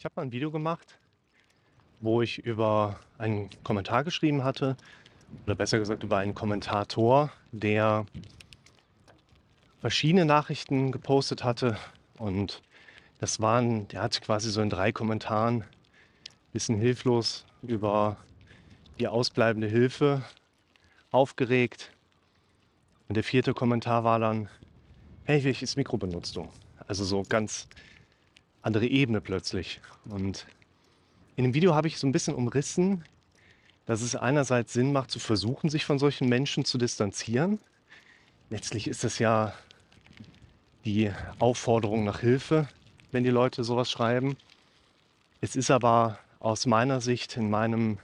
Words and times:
Ich 0.00 0.04
habe 0.06 0.14
mal 0.16 0.22
ein 0.22 0.32
Video 0.32 0.50
gemacht, 0.50 0.98
wo 2.00 2.22
ich 2.22 2.38
über 2.38 2.98
einen 3.18 3.50
Kommentar 3.62 4.02
geschrieben 4.02 4.44
hatte, 4.44 4.78
oder 5.44 5.54
besser 5.54 5.78
gesagt 5.78 6.02
über 6.02 6.16
einen 6.16 6.34
Kommentator, 6.34 7.30
der 7.52 8.06
verschiedene 9.82 10.24
Nachrichten 10.24 10.90
gepostet 10.90 11.44
hatte. 11.44 11.76
Und 12.16 12.62
das 13.18 13.40
waren, 13.40 13.88
der 13.88 14.00
hat 14.00 14.18
quasi 14.22 14.50
so 14.50 14.62
in 14.62 14.70
drei 14.70 14.90
Kommentaren 14.90 15.64
ein 15.64 15.68
bisschen 16.54 16.78
hilflos 16.78 17.44
über 17.60 18.16
die 18.98 19.06
ausbleibende 19.06 19.68
Hilfe 19.68 20.24
aufgeregt. 21.10 21.92
Und 23.06 23.16
der 23.16 23.24
vierte 23.24 23.52
Kommentar 23.52 24.02
war 24.02 24.18
dann, 24.18 24.48
hey, 25.24 25.44
welches 25.44 25.76
Mikro 25.76 25.98
benutzt 25.98 26.36
du? 26.36 26.48
Also 26.86 27.04
so 27.04 27.22
ganz 27.28 27.68
andere 28.62 28.86
Ebene 28.86 29.20
plötzlich. 29.20 29.80
Und 30.04 30.46
in 31.36 31.44
dem 31.44 31.54
Video 31.54 31.74
habe 31.74 31.88
ich 31.88 31.98
so 31.98 32.06
ein 32.06 32.12
bisschen 32.12 32.34
umrissen, 32.34 33.04
dass 33.86 34.02
es 34.02 34.14
einerseits 34.14 34.72
Sinn 34.72 34.92
macht, 34.92 35.10
zu 35.10 35.18
versuchen, 35.18 35.70
sich 35.70 35.84
von 35.84 35.98
solchen 35.98 36.28
Menschen 36.28 36.64
zu 36.64 36.78
distanzieren. 36.78 37.58
Letztlich 38.50 38.88
ist 38.88 39.04
das 39.04 39.18
ja 39.18 39.54
die 40.84 41.10
Aufforderung 41.38 42.04
nach 42.04 42.20
Hilfe, 42.20 42.68
wenn 43.12 43.24
die 43.24 43.30
Leute 43.30 43.64
sowas 43.64 43.90
schreiben. 43.90 44.36
Es 45.40 45.56
ist 45.56 45.70
aber 45.70 46.18
aus 46.38 46.66
meiner 46.66 47.00
Sicht 47.00 47.36
in 47.36 47.50
meinem 47.50 47.98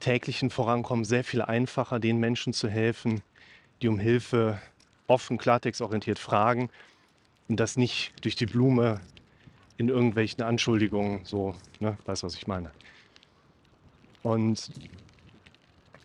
täglichen 0.00 0.50
Vorankommen 0.50 1.04
sehr 1.04 1.24
viel 1.24 1.42
einfacher, 1.42 1.98
den 1.98 2.18
Menschen 2.18 2.52
zu 2.52 2.68
helfen, 2.68 3.22
die 3.82 3.88
um 3.88 3.98
Hilfe 3.98 4.60
offen, 5.06 5.38
klartextorientiert 5.38 6.18
fragen 6.18 6.70
und 7.48 7.58
das 7.58 7.76
nicht 7.76 8.12
durch 8.24 8.36
die 8.36 8.46
Blume 8.46 9.00
in 9.78 9.88
irgendwelchen 9.88 10.42
Anschuldigungen 10.42 11.24
so, 11.24 11.54
ne, 11.80 11.96
weißt 12.04 12.24
was 12.24 12.34
ich 12.34 12.46
meine. 12.46 12.70
Und 14.22 14.70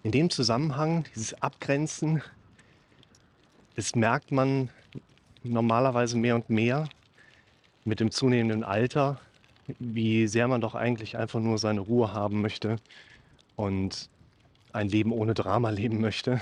in 0.03 0.11
dem 0.11 0.29
Zusammenhang, 0.29 1.05
dieses 1.16 1.33
Abgrenzen, 1.41 2.21
das 3.75 3.95
merkt 3.95 4.31
man 4.31 4.69
normalerweise 5.44 6.17
mehr 6.17 6.35
und 6.35 6.49
mehr 6.49 6.88
mit 7.83 7.99
dem 7.99 8.11
zunehmenden 8.11 8.63
Alter, 8.63 9.19
wie 9.79 10.27
sehr 10.27 10.47
man 10.47 10.61
doch 10.61 10.75
eigentlich 10.75 11.17
einfach 11.17 11.39
nur 11.39 11.57
seine 11.57 11.81
Ruhe 11.81 12.13
haben 12.13 12.41
möchte 12.41 12.77
und 13.55 14.09
ein 14.71 14.88
Leben 14.88 15.11
ohne 15.11 15.33
Drama 15.33 15.69
leben 15.71 15.99
möchte 15.99 16.41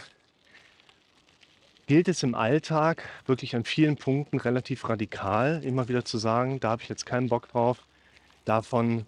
gilt 1.92 2.08
es 2.08 2.23
im 2.23 2.36
Alltag 2.36 3.03
wirklich 3.25 3.53
an 3.53 3.66
vielen 3.66 3.97
Punkten 3.97 4.39
relativ 4.39 4.88
radikal 4.88 5.61
immer 5.61 5.89
wieder 5.89 6.06
zu 6.06 6.17
sagen, 6.17 6.61
da 6.61 6.70
habe 6.70 6.81
ich 6.81 6.88
jetzt 6.88 7.06
keinen 7.06 7.28
Bock 7.28 7.50
drauf, 7.50 7.84
davon 8.45 9.06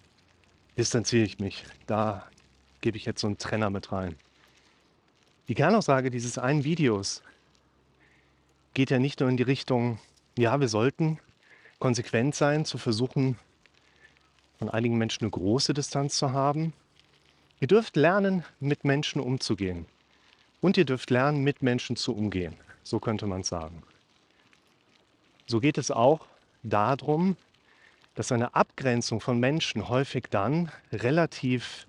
distanziere 0.76 1.24
ich 1.24 1.38
mich, 1.38 1.64
da 1.86 2.28
gebe 2.82 2.98
ich 2.98 3.06
jetzt 3.06 3.22
so 3.22 3.26
einen 3.26 3.38
Trenner 3.38 3.70
mit 3.70 3.90
rein. 3.90 4.16
Die 5.48 5.54
Kernaussage 5.54 6.10
dieses 6.10 6.36
einen 6.36 6.64
Videos 6.64 7.22
geht 8.74 8.90
ja 8.90 8.98
nicht 8.98 9.20
nur 9.20 9.30
in 9.30 9.38
die 9.38 9.44
Richtung, 9.44 9.98
ja, 10.36 10.60
wir 10.60 10.68
sollten 10.68 11.18
konsequent 11.78 12.34
sein, 12.34 12.66
zu 12.66 12.76
versuchen, 12.76 13.38
von 14.58 14.68
einigen 14.68 14.98
Menschen 14.98 15.22
eine 15.22 15.30
große 15.30 15.72
Distanz 15.72 16.18
zu 16.18 16.32
haben. 16.32 16.74
Ihr 17.60 17.68
dürft 17.68 17.96
lernen, 17.96 18.44
mit 18.60 18.84
Menschen 18.84 19.22
umzugehen. 19.22 19.86
Und 20.60 20.76
ihr 20.76 20.84
dürft 20.84 21.08
lernen, 21.08 21.42
mit 21.42 21.62
Menschen 21.62 21.96
zu 21.96 22.14
umgehen. 22.14 22.54
So 22.84 23.00
könnte 23.00 23.26
man 23.26 23.40
es 23.40 23.48
sagen. 23.48 23.82
So 25.46 25.58
geht 25.60 25.78
es 25.78 25.90
auch 25.90 26.26
darum, 26.62 27.36
dass 28.14 28.30
eine 28.30 28.54
Abgrenzung 28.54 29.20
von 29.20 29.40
Menschen 29.40 29.88
häufig 29.88 30.26
dann 30.30 30.70
relativ 30.92 31.86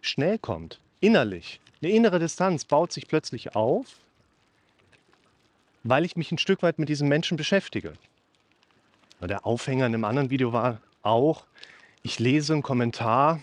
schnell 0.00 0.38
kommt, 0.38 0.80
innerlich. 1.00 1.60
Eine 1.82 1.92
innere 1.92 2.18
Distanz 2.18 2.64
baut 2.64 2.92
sich 2.92 3.06
plötzlich 3.06 3.54
auf, 3.54 3.86
weil 5.84 6.04
ich 6.04 6.16
mich 6.16 6.32
ein 6.32 6.38
Stück 6.38 6.62
weit 6.62 6.78
mit 6.78 6.88
diesem 6.88 7.08
Menschen 7.08 7.36
beschäftige. 7.36 7.94
Der 9.20 9.46
Aufhänger 9.46 9.86
in 9.86 9.94
einem 9.94 10.04
anderen 10.04 10.30
Video 10.30 10.52
war 10.52 10.80
auch, 11.02 11.44
ich 12.02 12.18
lese 12.18 12.54
einen 12.54 12.62
Kommentar, 12.62 13.40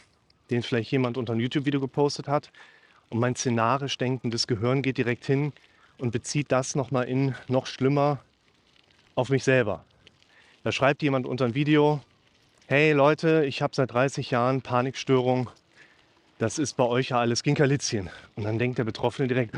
den 0.49 0.63
vielleicht 0.63 0.91
jemand 0.91 1.17
unter 1.17 1.33
ein 1.33 1.39
YouTube-Video 1.39 1.79
gepostet 1.79 2.27
hat, 2.27 2.51
und 3.09 3.19
mein 3.19 3.35
szenarisch 3.35 3.97
denkendes 3.97 4.45
Gehirn 4.45 4.81
geht 4.81 4.97
direkt 4.97 5.25
hin, 5.25 5.53
und 5.99 6.11
bezieht 6.11 6.51
das 6.51 6.75
nochmal 6.75 7.07
in 7.07 7.35
noch 7.47 7.65
schlimmer 7.65 8.19
auf 9.15 9.29
mich 9.29 9.43
selber. 9.43 9.83
Da 10.63 10.71
schreibt 10.71 11.01
jemand 11.03 11.25
unter 11.25 11.45
ein 11.45 11.55
Video, 11.55 12.01
hey 12.67 12.91
Leute, 12.93 13.45
ich 13.45 13.61
habe 13.61 13.75
seit 13.75 13.93
30 13.93 14.31
Jahren 14.31 14.61
Panikstörung, 14.61 15.49
das 16.37 16.57
ist 16.57 16.77
bei 16.77 16.85
euch 16.85 17.09
ja 17.09 17.19
alles 17.19 17.43
Ginkerlitzchen. 17.43 18.09
Und 18.35 18.43
dann 18.43 18.57
denkt 18.57 18.77
der 18.77 18.85
Betroffene 18.85 19.27
direkt, 19.27 19.55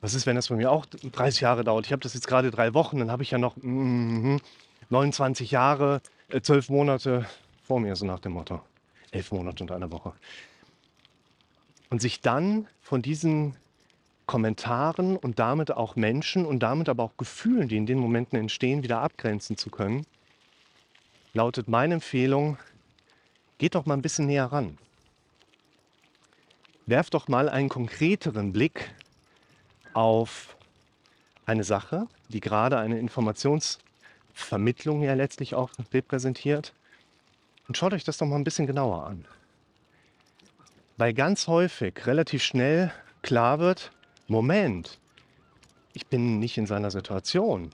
was 0.00 0.14
ist, 0.14 0.26
wenn 0.26 0.36
das 0.36 0.48
bei 0.48 0.56
mir 0.56 0.70
auch 0.70 0.86
30 0.86 1.40
Jahre 1.40 1.64
dauert? 1.64 1.86
Ich 1.86 1.92
habe 1.92 2.02
das 2.02 2.14
jetzt 2.14 2.26
gerade 2.26 2.50
drei 2.50 2.74
Wochen, 2.74 2.98
dann 2.98 3.10
habe 3.10 3.22
ich 3.22 3.30
ja 3.30 3.38
noch 3.38 3.56
mm, 3.56 4.36
29 4.90 5.50
Jahre, 5.50 6.00
äh, 6.28 6.40
12 6.40 6.70
Monate 6.70 7.26
vor 7.62 7.80
mir, 7.80 7.96
so 7.96 8.04
nach 8.04 8.20
dem 8.20 8.32
Motto. 8.32 8.60
Elf 9.10 9.30
Monate 9.32 9.62
und 9.62 9.70
eine 9.70 9.90
Woche. 9.92 10.12
Und 11.90 12.00
sich 12.00 12.20
dann 12.20 12.66
von 12.80 13.02
diesen 13.02 13.56
Kommentaren 14.26 15.16
und 15.16 15.38
damit 15.38 15.72
auch 15.72 15.96
Menschen 15.96 16.46
und 16.46 16.60
damit 16.60 16.88
aber 16.88 17.02
auch 17.02 17.16
Gefühlen, 17.16 17.68
die 17.68 17.76
in 17.76 17.86
den 17.86 17.98
Momenten 17.98 18.38
entstehen, 18.38 18.82
wieder 18.82 19.00
abgrenzen 19.00 19.56
zu 19.56 19.70
können, 19.70 20.06
lautet 21.34 21.68
meine 21.68 21.94
Empfehlung, 21.94 22.58
geht 23.58 23.74
doch 23.74 23.86
mal 23.86 23.94
ein 23.94 24.02
bisschen 24.02 24.26
näher 24.26 24.46
ran. 24.46 24.78
Werft 26.86 27.14
doch 27.14 27.28
mal 27.28 27.48
einen 27.48 27.68
konkreteren 27.68 28.52
Blick 28.52 28.92
auf 29.94 30.56
eine 31.46 31.64
Sache, 31.64 32.06
die 32.28 32.40
gerade 32.40 32.78
eine 32.78 32.98
Informationsvermittlung 32.98 35.02
ja 35.02 35.14
letztlich 35.14 35.54
auch 35.54 35.70
repräsentiert. 35.92 36.72
Und 37.68 37.76
schaut 37.76 37.92
euch 37.92 38.04
das 38.04 38.18
doch 38.18 38.26
mal 38.26 38.36
ein 38.36 38.44
bisschen 38.44 38.66
genauer 38.66 39.06
an. 39.06 39.24
Weil 40.96 41.14
ganz 41.14 41.46
häufig 41.46 42.06
relativ 42.06 42.42
schnell 42.42 42.92
klar 43.22 43.58
wird, 43.58 43.92
Moment, 44.32 44.98
ich 45.92 46.06
bin 46.06 46.38
nicht 46.38 46.56
in 46.56 46.64
seiner 46.64 46.90
Situation. 46.90 47.70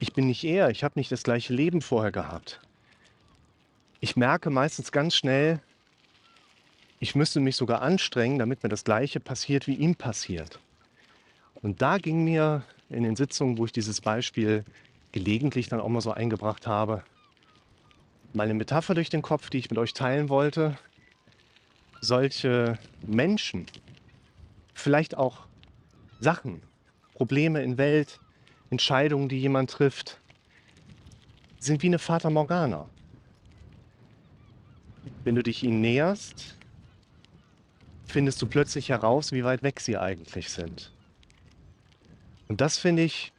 Ich 0.00 0.12
bin 0.12 0.26
nicht 0.26 0.42
er, 0.42 0.68
ich 0.70 0.82
habe 0.82 0.98
nicht 0.98 1.12
das 1.12 1.22
gleiche 1.22 1.54
Leben 1.54 1.80
vorher 1.80 2.10
gehabt. 2.10 2.60
Ich 4.00 4.16
merke 4.16 4.50
meistens 4.50 4.90
ganz 4.90 5.14
schnell, 5.14 5.60
ich 6.98 7.14
müsste 7.14 7.38
mich 7.38 7.54
sogar 7.54 7.82
anstrengen, 7.82 8.40
damit 8.40 8.64
mir 8.64 8.68
das 8.68 8.82
gleiche 8.82 9.20
passiert, 9.20 9.68
wie 9.68 9.76
ihm 9.76 9.94
passiert. 9.94 10.58
Und 11.54 11.82
da 11.82 11.98
ging 11.98 12.24
mir 12.24 12.64
in 12.88 13.04
den 13.04 13.14
Sitzungen, 13.14 13.56
wo 13.56 13.64
ich 13.64 13.72
dieses 13.72 14.00
Beispiel 14.00 14.64
gelegentlich 15.12 15.68
dann 15.68 15.80
auch 15.80 15.88
mal 15.88 16.00
so 16.00 16.10
eingebracht 16.10 16.66
habe, 16.66 17.04
meine 18.32 18.54
Metapher 18.54 18.94
durch 18.94 19.08
den 19.08 19.22
Kopf, 19.22 19.50
die 19.50 19.58
ich 19.58 19.70
mit 19.70 19.78
euch 19.78 19.94
teilen 19.94 20.28
wollte. 20.28 20.76
Solche 22.00 22.76
Menschen, 23.06 23.66
vielleicht 24.74 25.16
auch 25.16 25.46
Sachen, 26.22 26.62
Probleme 27.14 27.62
in 27.62 27.78
Welt, 27.78 28.20
Entscheidungen, 28.70 29.28
die 29.28 29.40
jemand 29.40 29.70
trifft, 29.70 30.20
sind 31.58 31.82
wie 31.82 31.88
eine 31.88 31.98
Fata 31.98 32.30
Morgana. 32.30 32.88
Wenn 35.24 35.34
du 35.34 35.42
dich 35.42 35.62
ihnen 35.62 35.80
näherst, 35.80 36.56
findest 38.06 38.40
du 38.40 38.46
plötzlich 38.46 38.88
heraus, 38.88 39.32
wie 39.32 39.44
weit 39.44 39.62
weg 39.62 39.80
sie 39.80 39.98
eigentlich 39.98 40.50
sind. 40.50 40.92
Und 42.48 42.60
das 42.60 42.78
finde 42.78 43.02
ich 43.02 43.32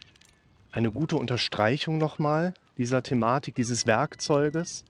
eine 0.71 0.91
gute 0.91 1.15
Unterstreichung 1.17 1.97
nochmal 1.97 2.53
dieser 2.77 3.03
Thematik, 3.03 3.55
dieses 3.55 3.85
Werkzeuges. 3.85 4.83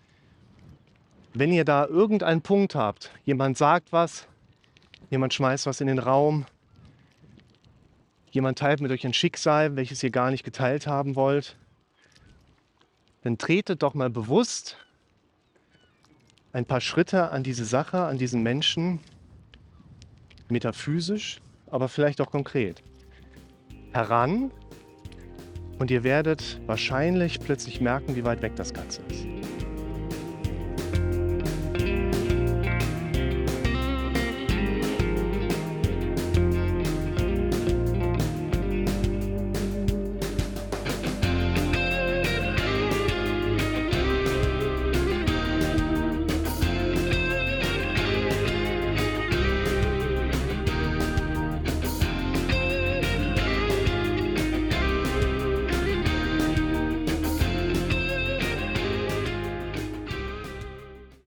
Wenn 1.34 1.51
ihr 1.51 1.66
da 1.66 1.86
irgendeinen 1.86 2.42
Punkt 2.42 2.74
habt, 2.75 3.12
jemand 3.25 3.57
sagt 3.57 3.92
was, 3.92 4.28
jemand 5.10 5.34
schmeißt 5.34 5.66
was 5.66 5.81
in 5.81 5.88
den 5.88 6.00
Raum, 6.00 6.46
jemand 8.33 8.57
teilt 8.57 8.81
mit 8.81 8.91
euch 8.91 9.06
ein 9.06 9.13
Schicksal, 9.13 9.75
welches 9.75 10.01
ihr 10.01 10.09
gar 10.09 10.31
nicht 10.31 10.44
geteilt 10.44 10.88
haben 10.88 11.15
wollt, 11.15 11.56
dann 13.21 13.38
tretet 13.38 13.83
doch 13.83 13.94
mal 13.94 14.09
bewusst 14.09 14.77
ein 16.51 16.65
paar 16.65 16.81
Schritte 16.81 17.31
an 17.31 17.44
diese 17.44 17.63
Sache, 17.63 18.00
an 18.00 18.18
diesen 18.18 18.44
Menschen, 18.44 19.00
metaphysisch, 20.50 21.41
aber 21.68 21.88
vielleicht 21.88 22.21
auch 22.21 22.31
konkret, 22.31 22.83
heran 23.94 24.51
und 25.77 25.91
ihr 25.91 26.03
werdet 26.03 26.59
wahrscheinlich 26.65 27.39
plötzlich 27.39 27.81
merken, 27.81 28.15
wie 28.15 28.25
weit 28.25 28.41
weg 28.41 28.56
das 28.56 28.74
Ganze 28.74 29.01
ist. 29.09 29.32